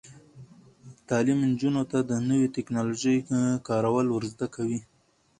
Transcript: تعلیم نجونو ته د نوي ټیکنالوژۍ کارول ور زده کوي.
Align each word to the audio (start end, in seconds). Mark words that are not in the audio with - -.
تعلیم 1.07 1.39
نجونو 1.49 1.83
ته 1.91 1.97
د 2.09 2.11
نوي 2.29 2.47
ټیکنالوژۍ 2.55 3.17
کارول 3.67 4.07
ور 4.09 4.23
زده 4.33 4.47
کوي. 4.55 4.79